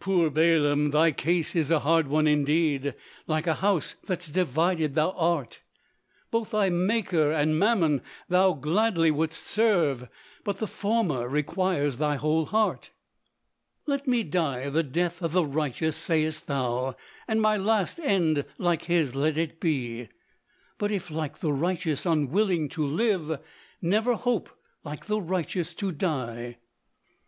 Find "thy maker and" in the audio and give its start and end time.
6.50-7.56